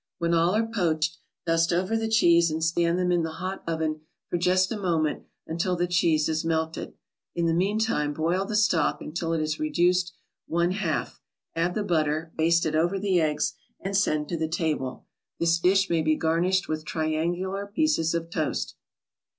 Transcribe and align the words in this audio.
When 0.17 0.33
all 0.33 0.55
are 0.55 0.65
poached, 0.65 1.19
dust 1.45 1.71
over 1.71 1.95
the 1.95 2.07
cheese 2.09 2.49
and 2.49 2.63
stand 2.63 2.97
them 2.97 3.11
in 3.11 3.21
the 3.21 3.33
hot 3.33 3.63
oven 3.67 4.01
for 4.31 4.37
just 4.39 4.71
a 4.71 4.79
moment 4.79 5.25
until 5.45 5.75
the 5.75 5.85
cheese 5.85 6.27
is 6.27 6.43
melted. 6.43 6.95
In 7.35 7.45
the 7.45 7.53
meantime 7.53 8.11
boil 8.11 8.43
the 8.45 8.55
stock 8.55 8.99
until 8.99 9.31
it 9.31 9.39
is 9.41 9.59
reduced 9.59 10.11
one 10.47 10.71
half, 10.71 11.21
add 11.55 11.75
the 11.75 11.83
butter, 11.83 12.31
baste 12.35 12.65
it 12.65 12.73
over 12.73 12.97
the 12.97 13.21
eggs 13.21 13.53
and 13.79 13.95
send 13.95 14.27
to 14.29 14.37
the 14.37 14.47
table. 14.49 15.05
This 15.39 15.59
dish 15.59 15.87
may 15.87 16.01
be 16.01 16.15
garnished 16.15 16.67
with 16.67 16.83
triangular 16.83 17.67
pieces 17.67 18.15
of 18.15 18.31
toast. 18.31 18.73